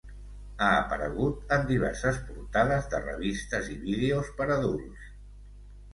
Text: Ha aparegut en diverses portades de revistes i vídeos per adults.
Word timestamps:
Ha 0.61 0.69
aparegut 0.77 1.51
en 1.57 1.67
diverses 1.67 2.17
portades 2.29 2.89
de 2.95 3.03
revistes 3.05 3.71
i 3.77 3.81
vídeos 3.87 4.35
per 4.41 4.53
adults. 4.57 5.13